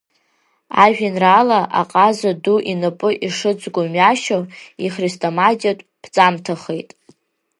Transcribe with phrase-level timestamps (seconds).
[0.83, 4.39] Ажәеинраала аҟаза ду инапы ишыҵгоу мҩашьо,
[4.85, 6.89] ихрестоматиатә ԥҵамҭахеит.